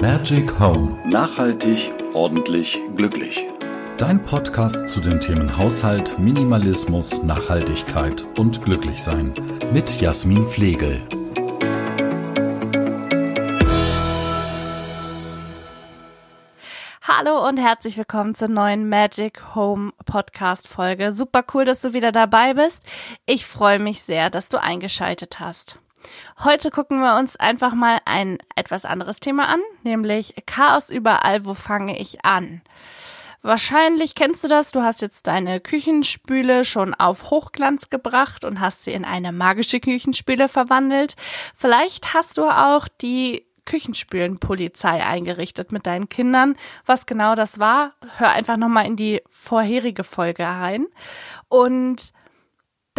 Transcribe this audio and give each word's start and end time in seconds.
Magic 0.00 0.58
Home. 0.58 0.98
Nachhaltig, 1.04 1.92
ordentlich, 2.14 2.78
glücklich. 2.96 3.46
Dein 3.98 4.24
Podcast 4.24 4.88
zu 4.88 4.98
den 4.98 5.20
Themen 5.20 5.58
Haushalt, 5.58 6.18
Minimalismus, 6.18 7.22
Nachhaltigkeit 7.22 8.24
und 8.38 8.62
Glücklichsein. 8.62 9.34
Mit 9.74 10.00
Jasmin 10.00 10.46
Flegel. 10.46 11.02
Hallo 17.02 17.46
und 17.46 17.58
herzlich 17.58 17.98
willkommen 17.98 18.34
zur 18.34 18.48
neuen 18.48 18.88
Magic 18.88 19.54
Home 19.54 19.92
Podcast 20.06 20.66
Folge. 20.66 21.12
Super 21.12 21.44
cool, 21.52 21.66
dass 21.66 21.82
du 21.82 21.92
wieder 21.92 22.10
dabei 22.10 22.54
bist. 22.54 22.86
Ich 23.26 23.44
freue 23.44 23.78
mich 23.78 24.02
sehr, 24.02 24.30
dass 24.30 24.48
du 24.48 24.58
eingeschaltet 24.58 25.40
hast. 25.40 25.78
Heute 26.44 26.70
gucken 26.70 27.00
wir 27.00 27.18
uns 27.18 27.36
einfach 27.36 27.74
mal 27.74 27.98
ein 28.04 28.38
etwas 28.56 28.84
anderes 28.84 29.20
Thema 29.20 29.48
an, 29.48 29.60
nämlich 29.82 30.34
Chaos 30.46 30.90
überall, 30.90 31.44
wo 31.44 31.54
fange 31.54 31.98
ich 31.98 32.24
an? 32.24 32.62
Wahrscheinlich 33.42 34.14
kennst 34.14 34.44
du 34.44 34.48
das, 34.48 34.70
du 34.70 34.82
hast 34.82 35.00
jetzt 35.00 35.26
deine 35.26 35.60
Küchenspüle 35.60 36.66
schon 36.66 36.92
auf 36.94 37.30
Hochglanz 37.30 37.88
gebracht 37.88 38.44
und 38.44 38.60
hast 38.60 38.84
sie 38.84 38.92
in 38.92 39.06
eine 39.06 39.32
magische 39.32 39.80
Küchenspüle 39.80 40.48
verwandelt. 40.48 41.16
Vielleicht 41.56 42.12
hast 42.12 42.36
du 42.36 42.44
auch 42.44 42.86
die 42.86 43.46
Küchenspülenpolizei 43.64 45.06
eingerichtet 45.06 45.72
mit 45.72 45.86
deinen 45.86 46.08
Kindern. 46.08 46.56
Was 46.84 47.06
genau 47.06 47.34
das 47.34 47.58
war, 47.58 47.92
hör 48.18 48.30
einfach 48.30 48.58
nochmal 48.58 48.86
in 48.86 48.96
die 48.96 49.22
vorherige 49.30 50.04
Folge 50.04 50.44
rein. 50.44 50.86
Und 51.48 52.12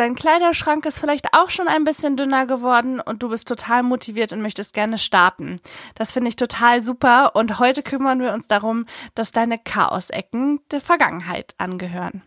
dein 0.01 0.15
Kleiderschrank 0.15 0.83
ist 0.87 0.97
vielleicht 0.97 1.35
auch 1.35 1.51
schon 1.51 1.67
ein 1.67 1.83
bisschen 1.83 2.17
dünner 2.17 2.47
geworden 2.47 2.99
und 2.99 3.21
du 3.21 3.29
bist 3.29 3.47
total 3.47 3.83
motiviert 3.83 4.33
und 4.33 4.41
möchtest 4.41 4.73
gerne 4.73 4.97
starten. 4.97 5.61
Das 5.93 6.11
finde 6.11 6.29
ich 6.29 6.35
total 6.35 6.83
super 6.83 7.35
und 7.35 7.59
heute 7.59 7.83
kümmern 7.83 8.19
wir 8.19 8.33
uns 8.33 8.47
darum, 8.47 8.87
dass 9.13 9.31
deine 9.31 9.59
Chaosecken 9.59 10.59
der 10.71 10.81
Vergangenheit 10.81 11.53
angehören. 11.59 12.23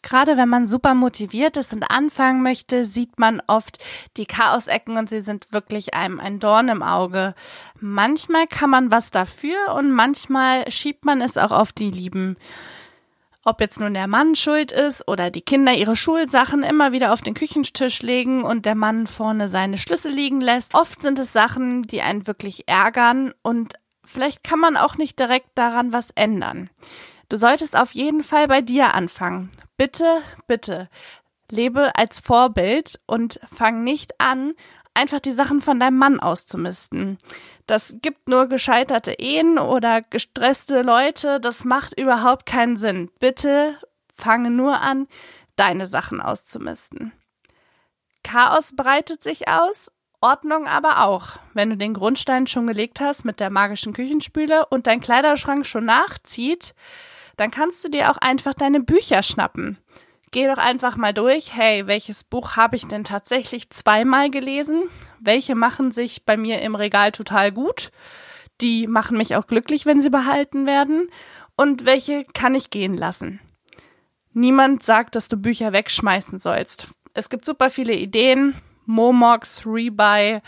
Gerade 0.00 0.36
wenn 0.36 0.48
man 0.48 0.66
super 0.66 0.94
motiviert 0.94 1.56
ist 1.56 1.72
und 1.72 1.82
anfangen 1.82 2.44
möchte, 2.44 2.84
sieht 2.84 3.18
man 3.18 3.42
oft 3.48 3.78
die 4.16 4.26
Chaosecken 4.26 4.96
und 4.96 5.10
sie 5.10 5.20
sind 5.20 5.52
wirklich 5.52 5.94
einem 5.94 6.20
ein 6.20 6.38
Dorn 6.38 6.68
im 6.68 6.84
Auge. 6.84 7.34
Manchmal 7.80 8.46
kann 8.46 8.70
man 8.70 8.92
was 8.92 9.10
dafür 9.10 9.74
und 9.74 9.90
manchmal 9.90 10.70
schiebt 10.70 11.04
man 11.04 11.20
es 11.20 11.36
auch 11.36 11.50
auf 11.50 11.72
die 11.72 11.90
lieben 11.90 12.36
ob 13.48 13.62
jetzt 13.62 13.80
nun 13.80 13.94
der 13.94 14.06
Mann 14.06 14.36
schuld 14.36 14.72
ist 14.72 15.08
oder 15.08 15.30
die 15.30 15.40
Kinder 15.40 15.72
ihre 15.72 15.96
Schulsachen 15.96 16.62
immer 16.62 16.92
wieder 16.92 17.12
auf 17.12 17.22
den 17.22 17.32
Küchentisch 17.32 18.02
legen 18.02 18.42
und 18.44 18.66
der 18.66 18.74
Mann 18.74 19.06
vorne 19.06 19.48
seine 19.48 19.78
Schlüssel 19.78 20.12
liegen 20.12 20.40
lässt. 20.40 20.74
Oft 20.74 21.00
sind 21.00 21.18
es 21.18 21.32
Sachen, 21.32 21.82
die 21.82 22.02
einen 22.02 22.26
wirklich 22.26 22.68
ärgern 22.68 23.32
und 23.42 23.74
vielleicht 24.04 24.44
kann 24.44 24.58
man 24.58 24.76
auch 24.76 24.96
nicht 24.98 25.18
direkt 25.18 25.50
daran 25.54 25.94
was 25.94 26.10
ändern. 26.10 26.68
Du 27.30 27.38
solltest 27.38 27.76
auf 27.76 27.92
jeden 27.92 28.22
Fall 28.22 28.48
bei 28.48 28.60
dir 28.60 28.94
anfangen. 28.94 29.50
Bitte, 29.78 30.22
bitte, 30.46 30.88
lebe 31.50 31.96
als 31.96 32.20
Vorbild 32.20 33.00
und 33.06 33.40
fang 33.50 33.82
nicht 33.82 34.20
an, 34.20 34.52
einfach 34.92 35.20
die 35.20 35.32
Sachen 35.32 35.62
von 35.62 35.80
deinem 35.80 35.96
Mann 35.96 36.20
auszumisten. 36.20 37.16
Das 37.68 37.94
gibt 38.00 38.28
nur 38.28 38.46
gescheiterte 38.46 39.12
Ehen 39.18 39.58
oder 39.58 40.00
gestresste 40.00 40.80
Leute. 40.80 41.38
Das 41.38 41.66
macht 41.66 42.00
überhaupt 42.00 42.46
keinen 42.46 42.78
Sinn. 42.78 43.10
Bitte 43.20 43.78
fange 44.16 44.50
nur 44.50 44.80
an, 44.80 45.06
deine 45.54 45.84
Sachen 45.84 46.22
auszumisten. 46.22 47.12
Chaos 48.24 48.74
breitet 48.74 49.22
sich 49.22 49.48
aus, 49.48 49.92
Ordnung 50.22 50.66
aber 50.66 51.04
auch. 51.04 51.32
Wenn 51.52 51.68
du 51.68 51.76
den 51.76 51.92
Grundstein 51.92 52.46
schon 52.46 52.66
gelegt 52.66 53.00
hast 53.00 53.26
mit 53.26 53.38
der 53.38 53.50
magischen 53.50 53.92
Küchenspüle 53.92 54.64
und 54.64 54.86
dein 54.86 55.00
Kleiderschrank 55.00 55.66
schon 55.66 55.84
nachzieht, 55.84 56.74
dann 57.36 57.50
kannst 57.50 57.84
du 57.84 57.90
dir 57.90 58.10
auch 58.10 58.16
einfach 58.16 58.54
deine 58.54 58.80
Bücher 58.80 59.22
schnappen. 59.22 59.76
Geh 60.30 60.46
doch 60.46 60.56
einfach 60.56 60.96
mal 60.96 61.12
durch, 61.12 61.54
hey, 61.54 61.86
welches 61.86 62.24
Buch 62.24 62.56
habe 62.56 62.76
ich 62.76 62.86
denn 62.86 63.04
tatsächlich 63.04 63.68
zweimal 63.68 64.30
gelesen? 64.30 64.84
Welche 65.20 65.54
machen 65.54 65.92
sich 65.92 66.24
bei 66.24 66.36
mir 66.36 66.60
im 66.62 66.74
Regal 66.74 67.12
total 67.12 67.52
gut? 67.52 67.90
Die 68.60 68.86
machen 68.86 69.16
mich 69.16 69.36
auch 69.36 69.46
glücklich, 69.46 69.86
wenn 69.86 70.00
sie 70.00 70.10
behalten 70.10 70.66
werden. 70.66 71.10
Und 71.56 71.86
welche 71.86 72.24
kann 72.24 72.54
ich 72.54 72.70
gehen 72.70 72.96
lassen? 72.96 73.40
Niemand 74.32 74.82
sagt, 74.82 75.16
dass 75.16 75.28
du 75.28 75.36
Bücher 75.36 75.72
wegschmeißen 75.72 76.38
sollst. 76.38 76.88
Es 77.14 77.28
gibt 77.28 77.44
super 77.44 77.70
viele 77.70 77.94
Ideen, 77.94 78.54
Momox, 78.88 79.66
Rebuy 79.66 80.40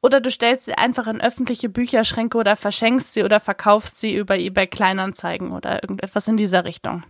oder 0.00 0.20
du 0.20 0.30
stellst 0.30 0.66
sie 0.66 0.74
einfach 0.74 1.06
in 1.08 1.20
öffentliche 1.20 1.68
Bücherschränke 1.68 2.38
oder 2.38 2.54
verschenkst 2.54 3.12
sie 3.12 3.24
oder 3.24 3.40
verkaufst 3.40 3.98
sie 3.98 4.14
über 4.14 4.38
eBay 4.38 4.68
Kleinanzeigen 4.68 5.50
oder 5.50 5.82
irgendetwas 5.82 6.28
in 6.28 6.36
dieser 6.36 6.64
Richtung. 6.64 7.02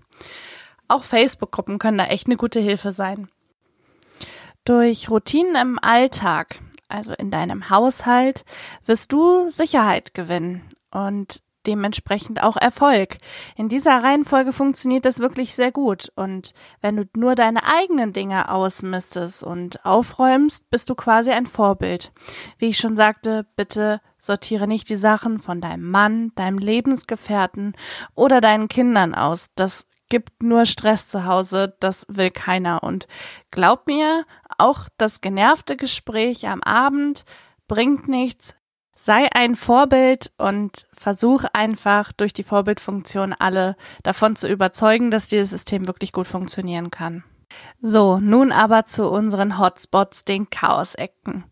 Auch 0.88 1.04
Facebook-Gruppen 1.04 1.78
können 1.78 1.98
da 1.98 2.06
echt 2.06 2.26
eine 2.26 2.36
gute 2.36 2.60
Hilfe 2.60 2.92
sein. 2.92 3.28
Durch 4.64 5.10
Routinen 5.10 5.56
im 5.56 5.78
Alltag, 5.78 6.60
also 6.88 7.12
in 7.14 7.30
deinem 7.30 7.70
Haushalt, 7.70 8.44
wirst 8.86 9.12
du 9.12 9.50
Sicherheit 9.50 10.14
gewinnen 10.14 10.62
und 10.90 11.42
dementsprechend 11.66 12.42
auch 12.42 12.56
Erfolg. 12.56 13.18
In 13.54 13.68
dieser 13.68 14.02
Reihenfolge 14.02 14.52
funktioniert 14.52 15.04
das 15.04 15.18
wirklich 15.18 15.54
sehr 15.54 15.70
gut. 15.70 16.10
Und 16.16 16.54
wenn 16.80 16.96
du 16.96 17.04
nur 17.14 17.34
deine 17.34 17.64
eigenen 17.64 18.12
Dinge 18.12 18.50
ausmistest 18.50 19.42
und 19.42 19.84
aufräumst, 19.84 20.68
bist 20.70 20.88
du 20.88 20.94
quasi 20.94 21.30
ein 21.30 21.46
Vorbild. 21.46 22.10
Wie 22.56 22.68
ich 22.68 22.78
schon 22.78 22.96
sagte, 22.96 23.46
bitte 23.54 24.00
sortiere 24.18 24.66
nicht 24.66 24.88
die 24.88 24.96
Sachen 24.96 25.38
von 25.38 25.60
deinem 25.60 25.90
Mann, 25.90 26.32
deinem 26.36 26.58
Lebensgefährten 26.58 27.74
oder 28.14 28.40
deinen 28.40 28.68
Kindern 28.68 29.14
aus. 29.14 29.48
Das 29.54 29.86
gibt 30.08 30.42
nur 30.42 30.64
Stress 30.64 31.08
zu 31.08 31.26
Hause, 31.26 31.76
das 31.80 32.06
will 32.08 32.30
keiner. 32.30 32.82
Und 32.82 33.06
glaub 33.50 33.86
mir, 33.86 34.24
auch 34.58 34.88
das 34.98 35.20
genervte 35.20 35.76
Gespräch 35.76 36.48
am 36.48 36.62
Abend 36.62 37.24
bringt 37.66 38.08
nichts. 38.08 38.54
Sei 38.96 39.28
ein 39.32 39.54
Vorbild 39.54 40.32
und 40.38 40.88
versuch 40.92 41.44
einfach 41.52 42.10
durch 42.10 42.32
die 42.32 42.42
Vorbildfunktion 42.42 43.32
alle 43.32 43.76
davon 44.02 44.34
zu 44.34 44.48
überzeugen, 44.48 45.12
dass 45.12 45.28
dieses 45.28 45.50
System 45.50 45.86
wirklich 45.86 46.12
gut 46.12 46.26
funktionieren 46.26 46.90
kann. 46.90 47.22
So, 47.80 48.18
nun 48.18 48.50
aber 48.50 48.86
zu 48.86 49.08
unseren 49.08 49.58
Hotspots, 49.58 50.24
den 50.24 50.50
Chaos-Ecken. 50.50 51.44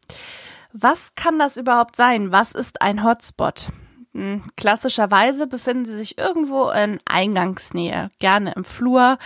Was 0.73 1.15
kann 1.15 1.39
das 1.39 1.57
überhaupt 1.57 1.97
sein? 1.97 2.33
Was 2.33 2.53
ist 2.53 2.83
ein 2.83 3.05
Hotspot? 3.05 3.69
Hm, 4.13 4.43
klassischerweise 4.57 5.47
befinden 5.47 5.85
sie 5.85 5.97
sich 5.97 6.19
irgendwo 6.19 6.71
in 6.71 7.01
Eingangsnähe, 7.05 8.09
gerne 8.19 8.53
im 8.57 8.65
Flur, 8.65 9.19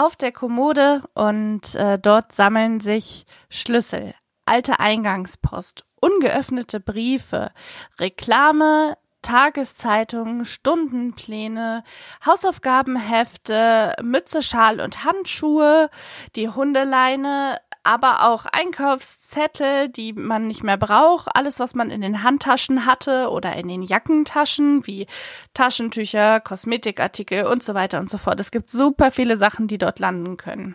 auf 0.00 0.16
der 0.16 0.32
Kommode 0.32 1.02
und 1.12 1.74
äh, 1.74 1.98
dort 1.98 2.32
sammeln 2.32 2.80
sich 2.80 3.26
Schlüssel, 3.50 4.14
alte 4.46 4.80
Eingangspost, 4.80 5.84
ungeöffnete 6.00 6.80
Briefe, 6.80 7.50
Reklame, 7.98 8.96
Tageszeitungen, 9.20 10.46
Stundenpläne, 10.46 11.84
Hausaufgabenhefte, 12.24 13.94
Mütze, 14.02 14.42
Schal 14.42 14.80
und 14.80 15.04
Handschuhe, 15.04 15.90
die 16.34 16.48
Hundeleine, 16.48 17.60
aber 17.82 18.28
auch 18.28 18.46
Einkaufszettel, 18.46 19.88
die 19.88 20.12
man 20.12 20.46
nicht 20.46 20.62
mehr 20.62 20.76
braucht, 20.76 21.28
alles, 21.34 21.58
was 21.58 21.74
man 21.74 21.90
in 21.90 22.00
den 22.00 22.22
Handtaschen 22.22 22.86
hatte 22.86 23.30
oder 23.30 23.56
in 23.56 23.68
den 23.68 23.82
Jackentaschen, 23.82 24.86
wie 24.86 25.06
Taschentücher, 25.54 26.40
Kosmetikartikel 26.40 27.46
und 27.46 27.62
so 27.62 27.74
weiter 27.74 28.00
und 28.00 28.10
so 28.10 28.18
fort. 28.18 28.38
Es 28.40 28.50
gibt 28.50 28.70
super 28.70 29.10
viele 29.10 29.36
Sachen, 29.36 29.66
die 29.66 29.78
dort 29.78 29.98
landen 29.98 30.36
können. 30.36 30.74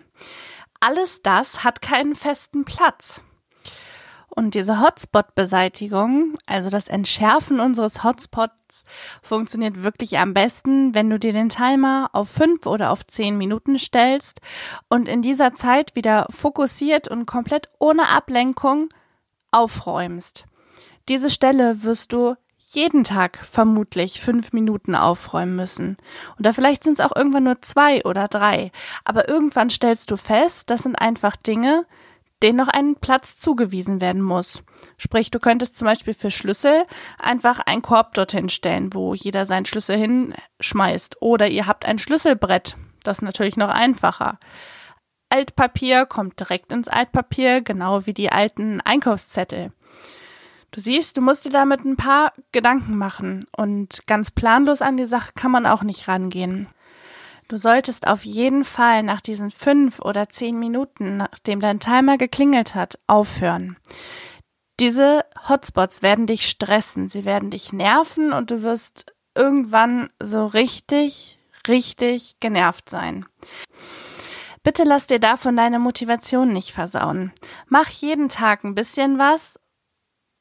Alles 0.80 1.22
das 1.22 1.64
hat 1.64 1.82
keinen 1.82 2.16
festen 2.16 2.66
Platz. 2.66 3.22
Und 4.36 4.54
diese 4.54 4.82
Hotspot-Beseitigung, 4.82 6.38
also 6.46 6.70
das 6.70 6.90
Entschärfen 6.90 7.62
unseres 7.62 8.04
Hotspots, 8.04 8.84
funktioniert 9.22 9.82
wirklich 9.84 10.18
am 10.18 10.34
besten, 10.34 10.94
wenn 10.94 11.10
du 11.10 11.18
dir 11.18 11.32
den 11.32 11.48
Timer 11.48 12.10
auf 12.12 12.30
fünf 12.30 12.66
oder 12.66 12.92
auf 12.92 13.08
zehn 13.08 13.38
Minuten 13.38 13.80
stellst 13.80 14.42
und 14.90 15.08
in 15.08 15.22
dieser 15.22 15.54
Zeit 15.54 15.96
wieder 15.96 16.28
fokussiert 16.30 17.08
und 17.08 17.26
komplett 17.26 17.70
ohne 17.80 18.10
Ablenkung 18.10 18.90
aufräumst. 19.52 20.46
Diese 21.08 21.30
Stelle 21.30 21.84
wirst 21.84 22.12
du 22.12 22.36
jeden 22.58 23.06
Tag 23.06 23.38
vermutlich 23.38 24.20
fünf 24.20 24.52
Minuten 24.52 24.96
aufräumen 24.96 25.56
müssen. 25.56 25.96
Oder 26.40 26.52
vielleicht 26.52 26.84
sind 26.84 27.00
es 27.00 27.06
auch 27.06 27.16
irgendwann 27.16 27.44
nur 27.44 27.62
zwei 27.62 28.04
oder 28.04 28.28
drei. 28.28 28.72
Aber 29.06 29.30
irgendwann 29.30 29.70
stellst 29.70 30.12
du 30.12 30.18
fest, 30.18 30.70
das 30.70 30.82
sind 30.84 31.00
einfach 31.00 31.38
Dinge, 31.38 31.86
denen 32.44 32.58
noch 32.58 32.68
ein 32.68 32.96
Platz 32.96 33.38
zugewiesen 33.38 34.02
werden 34.02 34.22
muss. 34.22 34.64
Sprich, 34.98 35.32
du 35.32 35.40
könntest 35.40 35.78
zum 35.78 35.86
Beispiel 35.86 36.14
für 36.14 36.32
Schlüssel 36.32 36.86
einfach 37.18 37.60
einen 37.60 37.82
Korb 37.82 38.14
dorthin 38.14 38.50
stellen, 38.50 38.94
wo 38.94 39.14
jeder 39.14 39.46
seinen 39.46 39.66
Schlüssel 39.66 39.98
hinschmeißt. 39.98 41.22
Oder 41.22 41.48
ihr 41.48 41.68
habt 41.68 41.86
ein 41.86 41.98
Schlüsselbrett. 41.98 42.78
Das 43.04 43.20
ist 43.20 43.22
natürlich 43.22 43.58
noch 43.58 43.70
einfacher. 43.70 44.40
Altpapier 45.30 46.06
kommt 46.06 46.40
direkt 46.40 46.72
ins 46.72 46.88
Altpapier, 46.88 47.62
genau 47.62 48.06
wie 48.06 48.14
die 48.14 48.32
alten 48.32 48.82
Einkaufszettel. 48.82 49.72
Du 50.72 50.82
siehst, 50.82 51.16
du 51.18 51.22
musst 51.22 51.46
dir 51.46 51.52
damit 51.52 51.86
ein 51.86 51.96
paar 51.96 52.34
Gedanken 52.52 52.98
machen 52.98 53.46
und 53.56 54.06
ganz 54.08 54.30
planlos 54.30 54.82
an 54.82 54.98
die 54.98 55.06
Sache 55.06 55.32
kann 55.34 55.52
man 55.52 55.66
auch 55.66 55.84
nicht 55.84 56.08
rangehen. 56.08 56.68
Du 57.48 57.58
solltest 57.58 58.08
auf 58.08 58.26
jeden 58.26 58.64
Fall 58.64 59.04
nach 59.04 59.22
diesen 59.22 59.52
fünf 59.52 60.00
oder 60.00 60.30
zehn 60.30 60.58
Minuten, 60.58 61.18
nachdem 61.18 61.60
dein 61.60 61.80
Timer 61.80 62.18
geklingelt 62.18 62.74
hat, 62.74 62.98
aufhören. 63.06 63.78
Diese 64.80 65.24
Hotspots 65.48 66.02
werden 66.02 66.28
dich 66.28 66.50
stressen, 66.50 67.08
sie 67.08 67.24
werden 67.24 67.52
dich 67.52 67.72
nerven 67.72 68.34
und 68.34 68.52
du 68.52 68.64
wirst 68.64 69.14
irgendwann 69.36 70.10
so 70.22 70.48
richtig, 70.48 71.40
richtig 71.68 72.38
genervt 72.40 72.90
sein. 72.90 73.26
Bitte 74.64 74.84
lass 74.84 75.06
dir 75.06 75.20
davon 75.20 75.56
deine 75.56 75.78
Motivation 75.78 76.52
nicht 76.52 76.72
versauen. 76.72 77.32
Mach 77.68 77.90
jeden 77.90 78.30
Tag 78.30 78.64
ein 78.64 78.74
bisschen 78.74 79.20
was 79.20 79.60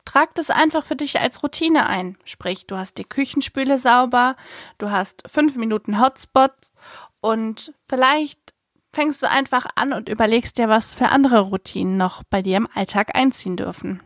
Trag 0.04 0.34
das 0.34 0.50
einfach 0.50 0.84
für 0.84 0.96
dich 0.96 1.20
als 1.20 1.42
Routine 1.42 1.86
ein. 1.86 2.16
Sprich, 2.24 2.66
du 2.66 2.76
hast 2.76 2.98
die 2.98 3.04
Küchenspüle 3.04 3.78
sauber, 3.78 4.36
du 4.78 4.90
hast 4.90 5.22
fünf 5.26 5.56
Minuten 5.56 6.00
Hotspots 6.00 6.72
und 7.20 7.72
vielleicht 7.88 8.54
fängst 8.92 9.22
du 9.22 9.28
einfach 9.28 9.66
an 9.74 9.92
und 9.92 10.08
überlegst 10.08 10.58
dir, 10.58 10.68
was 10.68 10.94
für 10.94 11.08
andere 11.08 11.40
Routinen 11.40 11.96
noch 11.96 12.22
bei 12.24 12.42
dir 12.42 12.56
im 12.56 12.68
Alltag 12.74 13.14
einziehen 13.14 13.56
dürfen. 13.56 14.02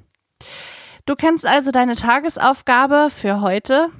Du 1.04 1.14
kennst 1.14 1.46
also 1.46 1.70
deine 1.70 1.96
Tagesaufgabe 1.96 3.08
für 3.10 3.40
heute, 3.40 3.90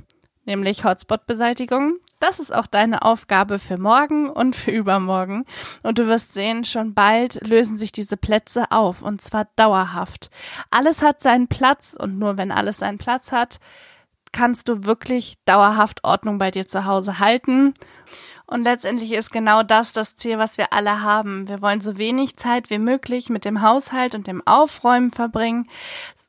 nämlich 0.44 0.84
Hotspot-Beseitigung. 0.84 1.98
Das 2.20 2.40
ist 2.40 2.52
auch 2.54 2.66
deine 2.66 3.02
Aufgabe 3.02 3.58
für 3.58 3.78
morgen 3.78 4.28
und 4.28 4.56
für 4.56 4.72
übermorgen. 4.72 5.44
Und 5.82 5.98
du 5.98 6.06
wirst 6.06 6.34
sehen, 6.34 6.64
schon 6.64 6.94
bald 6.94 7.46
lösen 7.46 7.78
sich 7.78 7.92
diese 7.92 8.16
Plätze 8.16 8.70
auf 8.70 9.02
und 9.02 9.22
zwar 9.22 9.46
dauerhaft. 9.56 10.30
Alles 10.70 11.02
hat 11.02 11.22
seinen 11.22 11.48
Platz 11.48 11.96
und 11.98 12.18
nur 12.18 12.36
wenn 12.36 12.50
alles 12.50 12.78
seinen 12.78 12.98
Platz 12.98 13.30
hat, 13.30 13.60
kannst 14.32 14.68
du 14.68 14.84
wirklich 14.84 15.38
dauerhaft 15.44 16.04
Ordnung 16.04 16.38
bei 16.38 16.50
dir 16.50 16.66
zu 16.66 16.84
Hause 16.84 17.18
halten. 17.18 17.74
Und 18.46 18.62
letztendlich 18.62 19.12
ist 19.12 19.30
genau 19.30 19.62
das 19.62 19.92
das 19.92 20.16
Ziel, 20.16 20.38
was 20.38 20.58
wir 20.58 20.72
alle 20.72 21.02
haben. 21.02 21.48
Wir 21.48 21.60
wollen 21.60 21.80
so 21.80 21.98
wenig 21.98 22.36
Zeit 22.36 22.70
wie 22.70 22.78
möglich 22.78 23.28
mit 23.28 23.44
dem 23.44 23.62
Haushalt 23.62 24.14
und 24.14 24.26
dem 24.26 24.44
Aufräumen 24.46 25.12
verbringen 25.12 25.68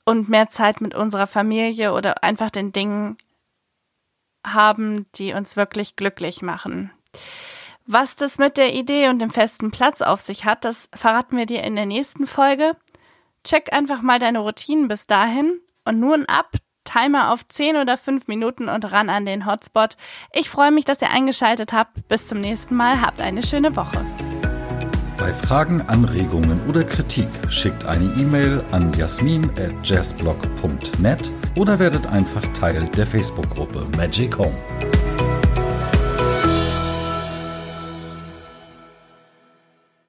und 0.05 0.27
mehr 0.27 0.49
Zeit 0.49 0.81
mit 0.81 0.95
unserer 0.95 1.27
Familie 1.27 1.93
oder 1.93 2.23
einfach 2.23 2.49
den 2.49 2.73
Dingen 2.73 3.17
haben, 4.45 5.05
die 5.15 5.33
uns 5.33 5.55
wirklich 5.55 5.95
glücklich 5.95 6.41
machen. 6.41 6.91
Was 7.85 8.15
das 8.15 8.37
mit 8.37 8.57
der 8.57 8.75
Idee 8.75 9.09
und 9.09 9.19
dem 9.19 9.31
festen 9.31 9.71
Platz 9.71 10.01
auf 10.01 10.21
sich 10.21 10.45
hat, 10.45 10.63
das 10.63 10.89
verraten 10.93 11.37
wir 11.37 11.45
dir 11.45 11.63
in 11.63 11.75
der 11.75 11.87
nächsten 11.87 12.27
Folge. 12.27 12.75
Check 13.43 13.73
einfach 13.73 14.01
mal 14.01 14.19
deine 14.19 14.39
Routinen 14.39 14.87
bis 14.87 15.07
dahin 15.07 15.59
und 15.85 15.99
nun 15.99 16.25
ab, 16.25 16.51
Timer 16.83 17.33
auf 17.33 17.47
10 17.47 17.77
oder 17.77 17.97
5 17.97 18.27
Minuten 18.27 18.69
und 18.69 18.91
ran 18.91 19.09
an 19.09 19.25
den 19.25 19.45
Hotspot. 19.45 19.97
Ich 20.33 20.49
freue 20.49 20.71
mich, 20.71 20.85
dass 20.85 21.01
ihr 21.01 21.09
eingeschaltet 21.09 21.73
habt. 21.73 22.07
Bis 22.07 22.27
zum 22.27 22.41
nächsten 22.41 22.75
Mal. 22.75 23.01
Habt 23.01 23.21
eine 23.21 23.41
schöne 23.43 23.75
Woche. 23.75 24.05
Bei 25.17 25.33
Fragen, 25.33 25.81
Anregungen 25.81 26.61
oder 26.69 26.83
Kritik 26.83 27.27
schickt 27.49 27.85
eine 27.85 28.05
E-Mail 28.17 28.63
an 28.71 28.93
jasmin@jazzblog.net 28.93 31.31
oder 31.55 31.79
werdet 31.79 32.07
einfach 32.07 32.45
Teil 32.53 32.85
der 32.95 33.05
Facebook-Gruppe 33.05 33.85
Magic 33.97 34.37
Home. 34.37 34.55